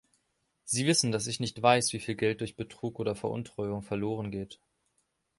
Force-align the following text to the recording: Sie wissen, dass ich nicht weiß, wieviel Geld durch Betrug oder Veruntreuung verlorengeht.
Sie 0.63 0.87
wissen, 0.87 1.11
dass 1.11 1.27
ich 1.27 1.39
nicht 1.39 1.61
weiß, 1.61 1.93
wieviel 1.93 2.15
Geld 2.15 2.39
durch 2.39 2.55
Betrug 2.55 2.99
oder 2.99 3.13
Veruntreuung 3.13 3.83
verlorengeht. 3.83 4.59